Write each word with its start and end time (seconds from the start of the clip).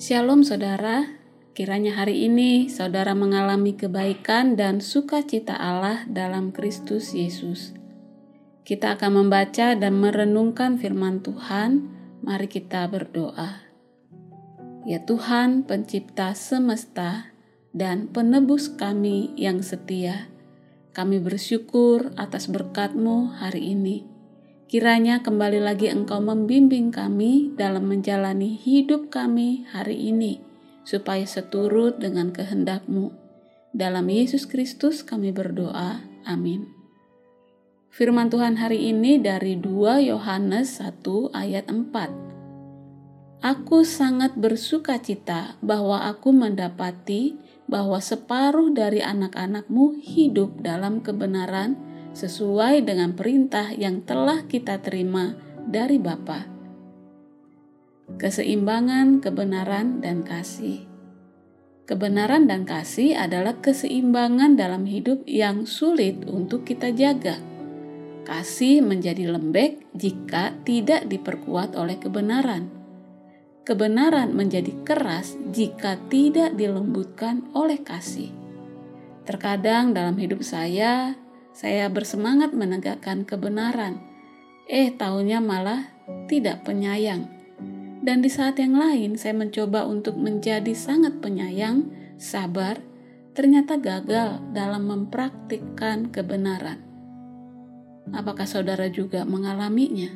Shalom 0.00 0.48
saudara, 0.48 1.12
kiranya 1.52 1.92
hari 1.92 2.24
ini 2.24 2.72
saudara 2.72 3.12
mengalami 3.12 3.76
kebaikan 3.76 4.56
dan 4.56 4.80
sukacita 4.80 5.52
Allah 5.52 6.08
dalam 6.08 6.56
Kristus 6.56 7.12
Yesus. 7.12 7.76
Kita 8.64 8.96
akan 8.96 9.20
membaca 9.20 9.76
dan 9.76 10.00
merenungkan 10.00 10.80
firman 10.80 11.20
Tuhan, 11.20 11.92
mari 12.24 12.48
kita 12.48 12.88
berdoa. 12.88 13.60
Ya 14.88 15.04
Tuhan 15.04 15.68
pencipta 15.68 16.32
semesta 16.32 17.36
dan 17.76 18.08
penebus 18.08 18.72
kami 18.72 19.36
yang 19.36 19.60
setia, 19.60 20.32
kami 20.96 21.20
bersyukur 21.20 22.16
atas 22.16 22.48
berkat-Mu 22.48 23.36
hari 23.36 23.76
ini. 23.76 24.19
Kiranya 24.70 25.18
kembali 25.18 25.66
lagi 25.66 25.90
Engkau 25.90 26.22
membimbing 26.22 26.94
kami 26.94 27.50
dalam 27.58 27.90
menjalani 27.90 28.54
hidup 28.54 29.10
kami 29.10 29.66
hari 29.66 30.14
ini, 30.14 30.38
supaya 30.86 31.26
seturut 31.26 31.98
dengan 31.98 32.30
kehendak-Mu. 32.30 33.10
Dalam 33.74 34.06
Yesus 34.06 34.46
Kristus 34.46 35.02
kami 35.02 35.34
berdoa. 35.34 36.06
Amin. 36.22 36.70
Firman 37.90 38.30
Tuhan 38.30 38.62
hari 38.62 38.94
ini 38.94 39.18
dari 39.18 39.58
2 39.58 40.06
Yohanes 40.06 40.78
1 40.78 41.02
ayat 41.34 41.66
4. 41.66 43.42
Aku 43.42 43.82
sangat 43.82 44.38
bersuka 44.38 45.02
cita 45.02 45.58
bahwa 45.66 46.06
aku 46.06 46.30
mendapati 46.30 47.34
bahwa 47.66 47.98
separuh 47.98 48.70
dari 48.70 49.02
anak-anakmu 49.02 49.98
hidup 49.98 50.62
dalam 50.62 51.02
kebenaran 51.02 51.89
sesuai 52.12 52.82
dengan 52.82 53.14
perintah 53.14 53.70
yang 53.74 54.02
telah 54.02 54.44
kita 54.46 54.82
terima 54.82 55.38
dari 55.66 55.96
Bapa. 56.00 56.46
Keseimbangan, 58.18 59.22
kebenaran, 59.22 60.02
dan 60.02 60.26
kasih. 60.26 60.90
Kebenaran 61.86 62.46
dan 62.46 62.66
kasih 62.66 63.18
adalah 63.18 63.58
keseimbangan 63.58 64.54
dalam 64.54 64.86
hidup 64.86 65.26
yang 65.26 65.66
sulit 65.66 66.22
untuk 66.26 66.62
kita 66.62 66.94
jaga. 66.94 67.38
Kasih 68.22 68.78
menjadi 68.82 69.26
lembek 69.26 69.90
jika 69.94 70.54
tidak 70.62 71.10
diperkuat 71.10 71.74
oleh 71.74 71.98
kebenaran. 71.98 72.70
Kebenaran 73.66 74.34
menjadi 74.34 74.70
keras 74.86 75.34
jika 75.50 75.98
tidak 76.10 76.54
dilembutkan 76.54 77.46
oleh 77.58 77.82
kasih. 77.82 78.30
Terkadang 79.26 79.90
dalam 79.94 80.16
hidup 80.18 80.42
saya, 80.42 81.14
saya 81.50 81.90
bersemangat 81.90 82.54
menegakkan 82.54 83.26
kebenaran. 83.26 83.98
Eh, 84.70 84.94
tahunya 84.94 85.42
malah 85.42 85.90
tidak 86.30 86.62
penyayang. 86.62 87.26
Dan 88.00 88.24
di 88.24 88.32
saat 88.32 88.56
yang 88.56 88.78
lain 88.78 89.20
saya 89.20 89.36
mencoba 89.36 89.84
untuk 89.84 90.16
menjadi 90.16 90.72
sangat 90.72 91.20
penyayang, 91.20 91.90
sabar, 92.16 92.80
ternyata 93.36 93.76
gagal 93.76 94.40
dalam 94.56 94.88
mempraktikkan 94.88 96.08
kebenaran. 96.08 96.80
Apakah 98.10 98.48
saudara 98.48 98.88
juga 98.88 99.28
mengalaminya? 99.28 100.10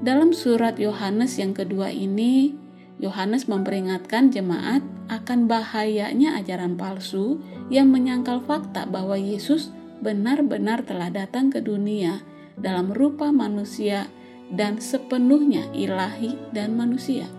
Dalam 0.00 0.32
surat 0.32 0.80
Yohanes 0.80 1.36
yang 1.36 1.52
kedua 1.52 1.92
ini, 1.92 2.56
Yohanes 3.00 3.48
memperingatkan 3.48 4.32
jemaat 4.32 4.84
akan 5.08 5.48
bahayanya 5.48 6.36
ajaran 6.40 6.76
palsu 6.76 7.40
yang 7.72 7.88
menyangkal 7.88 8.44
fakta 8.44 8.84
bahwa 8.88 9.16
Yesus 9.16 9.72
benar-benar 10.00 10.88
telah 10.88 11.12
datang 11.12 11.52
ke 11.52 11.60
dunia 11.60 12.24
dalam 12.56 12.92
rupa 12.92 13.32
manusia 13.32 14.08
dan 14.50 14.82
sepenuhnya 14.82 15.70
ilahi 15.70 16.34
dan 16.50 16.74
manusia. 16.74 17.30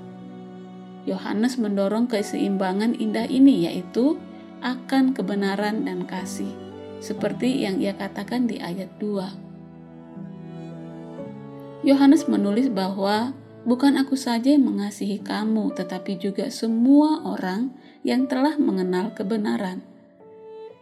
Yohanes 1.03 1.57
mendorong 1.57 2.05
keseimbangan 2.05 2.93
indah 2.95 3.25
ini 3.25 3.65
yaitu 3.65 4.21
akan 4.61 5.17
kebenaran 5.17 5.89
dan 5.89 6.05
kasih, 6.05 6.53
seperti 7.01 7.65
yang 7.65 7.81
ia 7.81 7.97
katakan 7.97 8.45
di 8.45 8.61
ayat 8.61 8.93
2. 9.01 11.81
Yohanes 11.81 12.29
menulis 12.29 12.69
bahwa 12.69 13.33
bukan 13.65 13.97
aku 13.97 14.13
saja 14.13 14.53
yang 14.53 14.69
mengasihi 14.69 15.17
kamu, 15.17 15.73
tetapi 15.73 16.21
juga 16.21 16.45
semua 16.53 17.25
orang 17.25 17.73
yang 18.05 18.29
telah 18.29 18.53
mengenal 18.61 19.17
kebenaran. 19.17 19.81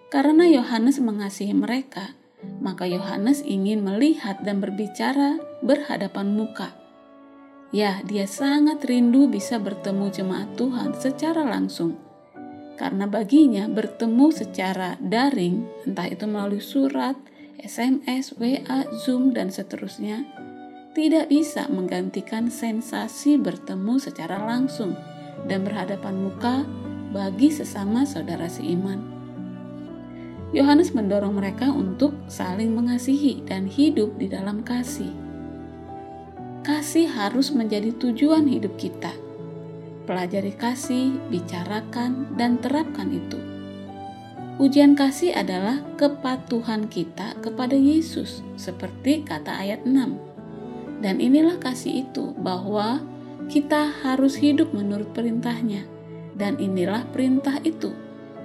Karena 0.10 0.50
Yohanes 0.50 0.98
mengasihi 0.98 1.54
mereka, 1.54 2.18
maka 2.58 2.90
Yohanes 2.90 3.46
ingin 3.46 3.86
melihat 3.86 4.42
dan 4.42 4.58
berbicara 4.58 5.38
berhadapan 5.62 6.34
muka. 6.34 6.74
Ya, 7.70 8.02
dia 8.02 8.26
sangat 8.26 8.82
rindu 8.90 9.30
bisa 9.30 9.62
bertemu 9.62 10.10
jemaat 10.10 10.58
Tuhan 10.58 10.98
secara 10.98 11.46
langsung. 11.46 12.02
Karena 12.74 13.06
baginya 13.06 13.70
bertemu 13.70 14.34
secara 14.34 14.98
daring, 14.98 15.70
entah 15.86 16.10
itu 16.10 16.26
melalui 16.26 16.64
surat, 16.64 17.14
SMS, 17.62 18.34
WA, 18.42 18.90
Zoom, 19.06 19.38
dan 19.38 19.54
seterusnya, 19.54 20.26
tidak 20.98 21.30
bisa 21.30 21.70
menggantikan 21.70 22.50
sensasi 22.50 23.38
bertemu 23.38 24.02
secara 24.02 24.42
langsung 24.42 24.98
dan 25.46 25.62
berhadapan 25.62 26.18
muka 26.18 26.66
bagi 27.14 27.54
sesama 27.54 28.10
saudara 28.10 28.50
seiman. 28.50 29.19
Yohanes 30.50 30.98
mendorong 30.98 31.38
mereka 31.38 31.70
untuk 31.70 32.18
saling 32.26 32.74
mengasihi 32.74 33.46
dan 33.46 33.70
hidup 33.70 34.18
di 34.18 34.26
dalam 34.26 34.66
kasih. 34.66 35.14
Kasih 36.66 37.06
harus 37.06 37.54
menjadi 37.54 37.94
tujuan 37.94 38.50
hidup 38.50 38.74
kita. 38.82 39.14
Pelajari 40.10 40.58
kasih, 40.58 41.14
bicarakan, 41.30 42.34
dan 42.34 42.58
terapkan 42.58 43.14
itu. 43.14 43.38
Ujian 44.58 44.98
kasih 44.98 45.38
adalah 45.38 45.86
kepatuhan 46.02 46.90
kita 46.90 47.38
kepada 47.46 47.78
Yesus, 47.78 48.42
seperti 48.58 49.22
kata 49.22 49.54
ayat 49.54 49.86
6. 49.86 50.18
Dan 51.00 51.22
inilah 51.22 51.62
kasih 51.62 52.10
itu, 52.10 52.34
bahwa 52.42 53.06
kita 53.54 53.94
harus 54.02 54.34
hidup 54.34 54.74
menurut 54.74 55.14
perintahnya. 55.14 55.86
Dan 56.34 56.58
inilah 56.58 57.06
perintah 57.14 57.62
itu, 57.62 57.94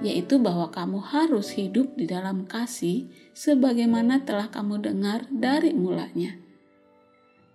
yaitu 0.03 0.41
bahwa 0.41 0.71
kamu 0.73 0.99
harus 0.99 1.55
hidup 1.55 1.95
di 1.95 2.07
dalam 2.09 2.43
kasih 2.43 3.07
sebagaimana 3.31 4.23
telah 4.27 4.51
kamu 4.51 4.83
dengar 4.83 5.27
dari 5.31 5.71
mulanya. 5.71 6.35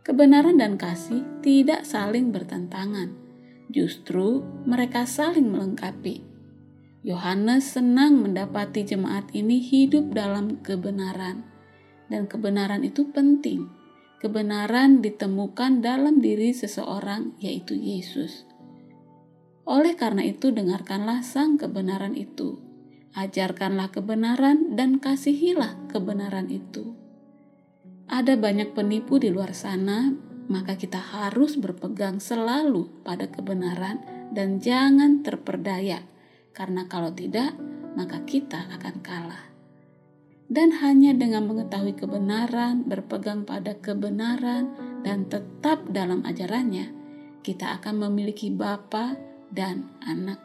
Kebenaran 0.00 0.56
dan 0.56 0.80
kasih 0.80 1.20
tidak 1.44 1.84
saling 1.84 2.32
bertentangan, 2.32 3.12
justru 3.68 4.40
mereka 4.64 5.04
saling 5.04 5.52
melengkapi. 5.52 6.24
Yohanes 7.00 7.76
senang 7.76 8.20
mendapati 8.20 8.84
jemaat 8.84 9.32
ini 9.32 9.60
hidup 9.60 10.12
dalam 10.12 10.60
kebenaran, 10.60 11.44
dan 12.12 12.28
kebenaran 12.28 12.84
itu 12.84 13.08
penting. 13.08 13.72
Kebenaran 14.20 15.00
ditemukan 15.00 15.80
dalam 15.80 16.20
diri 16.20 16.52
seseorang, 16.52 17.40
yaitu 17.40 17.72
Yesus. 17.72 18.49
Oleh 19.68 19.94
karena 19.96 20.24
itu, 20.24 20.50
dengarkanlah 20.50 21.20
sang 21.20 21.60
kebenaran 21.60 22.16
itu, 22.16 22.60
ajarkanlah 23.12 23.92
kebenaran, 23.92 24.74
dan 24.78 25.02
kasihilah 25.02 25.76
kebenaran 25.92 26.48
itu. 26.48 26.96
Ada 28.10 28.34
banyak 28.34 28.74
penipu 28.74 29.22
di 29.22 29.30
luar 29.30 29.54
sana, 29.54 30.10
maka 30.50 30.74
kita 30.74 30.98
harus 30.98 31.54
berpegang 31.54 32.18
selalu 32.18 32.90
pada 33.06 33.30
kebenaran 33.30 34.02
dan 34.34 34.58
jangan 34.58 35.22
terperdaya, 35.22 36.02
karena 36.50 36.90
kalau 36.90 37.14
tidak, 37.14 37.54
maka 37.94 38.22
kita 38.26 38.66
akan 38.74 38.96
kalah. 38.98 39.44
Dan 40.50 40.74
hanya 40.82 41.14
dengan 41.14 41.46
mengetahui 41.46 41.94
kebenaran, 41.94 42.82
berpegang 42.82 43.46
pada 43.46 43.78
kebenaran, 43.78 44.74
dan 45.06 45.30
tetap 45.30 45.86
dalam 45.94 46.26
ajarannya, 46.26 46.90
kita 47.46 47.78
akan 47.78 48.10
memiliki 48.10 48.50
Bapa 48.50 49.14
dan 49.50 49.90
anak. 50.02 50.38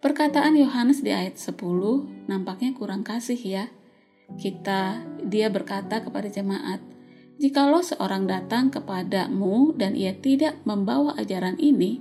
Perkataan 0.00 0.56
Yohanes 0.56 1.04
di 1.04 1.12
ayat 1.12 1.36
10 1.36 1.60
nampaknya 2.24 2.72
kurang 2.72 3.04
kasih 3.04 3.36
ya. 3.36 3.68
Kita 4.40 5.04
dia 5.20 5.52
berkata 5.52 6.00
kepada 6.00 6.24
jemaat, 6.32 6.80
"Jikalau 7.36 7.84
seorang 7.84 8.24
datang 8.24 8.72
kepadamu 8.72 9.76
dan 9.76 9.92
ia 9.92 10.16
tidak 10.16 10.56
membawa 10.64 11.12
ajaran 11.20 11.60
ini, 11.60 12.00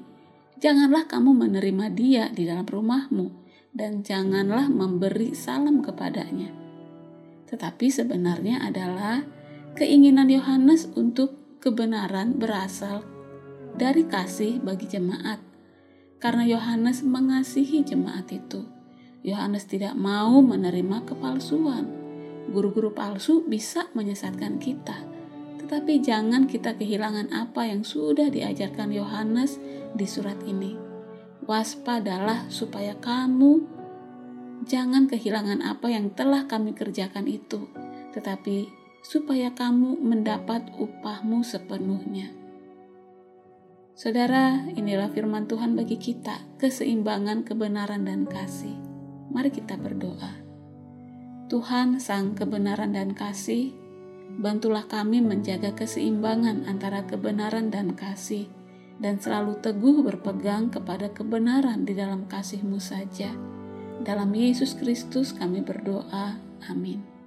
janganlah 0.64 1.12
kamu 1.12 1.36
menerima 1.44 1.86
dia 1.92 2.24
di 2.32 2.48
dalam 2.48 2.64
rumahmu 2.64 3.36
dan 3.76 4.00
janganlah 4.00 4.72
memberi 4.72 5.36
salam 5.36 5.84
kepadanya." 5.84 6.56
Tetapi 7.52 7.88
sebenarnya 7.92 8.64
adalah 8.64 9.28
keinginan 9.76 10.32
Yohanes 10.32 10.88
untuk 10.96 11.60
kebenaran 11.60 12.40
berasal 12.40 13.19
dari 13.80 14.04
kasih 14.04 14.60
bagi 14.60 14.92
jemaat. 14.92 15.40
Karena 16.20 16.44
Yohanes 16.44 17.00
mengasihi 17.00 17.80
jemaat 17.88 18.28
itu. 18.28 18.68
Yohanes 19.24 19.64
tidak 19.72 19.96
mau 19.96 20.44
menerima 20.44 21.08
kepalsuan. 21.08 21.88
Guru-guru 22.52 22.92
palsu 22.92 23.48
bisa 23.48 23.88
menyesatkan 23.96 24.60
kita. 24.60 25.08
tetapi 25.70 26.02
jangan 26.02 26.50
kita 26.50 26.74
kehilangan 26.82 27.30
apa 27.30 27.70
yang 27.70 27.86
sudah 27.86 28.34
diajarkan 28.34 28.90
Yohanes 28.90 29.62
di 29.94 30.10
surat 30.10 30.42
ini. 30.42 30.74
Waspadalah 31.46 32.50
supaya 32.50 32.98
kamu 32.98 33.70
jangan 34.66 35.06
kehilangan 35.06 35.62
apa 35.62 35.94
yang 35.94 36.10
telah 36.18 36.50
kami 36.50 36.74
kerjakan 36.74 37.30
itu, 37.30 37.70
tetapi 38.18 38.66
supaya 39.06 39.54
kamu 39.54 40.02
mendapat 40.02 40.74
upahmu 40.74 41.46
sepenuhnya. 41.46 42.39
Saudara, 44.00 44.64
inilah 44.80 45.12
firman 45.12 45.44
Tuhan 45.44 45.76
bagi 45.76 46.00
kita, 46.00 46.56
keseimbangan 46.56 47.44
kebenaran 47.44 48.08
dan 48.08 48.24
kasih. 48.24 48.80
Mari 49.28 49.52
kita 49.52 49.76
berdoa. 49.76 50.40
Tuhan, 51.52 52.00
Sang 52.00 52.32
Kebenaran 52.32 52.96
dan 52.96 53.12
Kasih, 53.12 53.76
bantulah 54.40 54.88
kami 54.88 55.20
menjaga 55.20 55.76
keseimbangan 55.76 56.64
antara 56.72 57.04
kebenaran 57.12 57.76
dan 57.76 57.92
kasih, 57.92 58.48
dan 59.04 59.20
selalu 59.20 59.60
teguh 59.60 60.00
berpegang 60.08 60.72
kepada 60.72 61.12
kebenaran 61.12 61.84
di 61.84 61.92
dalam 61.92 62.24
kasih-Mu 62.24 62.80
saja. 62.80 63.36
Dalam 64.00 64.32
Yesus 64.32 64.80
Kristus 64.80 65.36
kami 65.36 65.60
berdoa. 65.60 66.40
Amin. 66.72 67.19